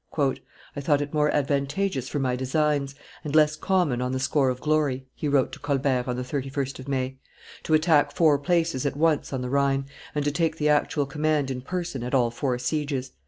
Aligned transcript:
"I 0.75 0.81
thought 0.81 1.01
it 1.01 1.13
more 1.13 1.29
advantageous 1.29 2.09
for 2.09 2.17
my 2.17 2.35
designs, 2.35 2.95
and 3.23 3.35
less 3.35 3.55
common 3.55 4.01
on 4.01 4.13
the 4.13 4.19
score 4.19 4.49
of 4.49 4.59
glory," 4.59 5.05
he 5.13 5.27
wrote 5.27 5.51
to 5.51 5.59
Colbert 5.59 6.05
on 6.07 6.15
the 6.15 6.23
31st 6.23 6.79
of 6.79 6.87
May, 6.87 7.19
"to 7.61 7.75
attack 7.75 8.11
four 8.11 8.39
places 8.39 8.83
at 8.87 8.97
once 8.97 9.31
on 9.31 9.43
the 9.43 9.49
Rhine, 9.51 9.85
and 10.15 10.25
to 10.25 10.31
take 10.31 10.57
the 10.57 10.69
actual 10.69 11.05
command 11.05 11.51
in 11.51 11.61
person 11.61 12.01
at 12.01 12.15
all 12.15 12.31
four 12.31 12.57
sieges... 12.57 13.11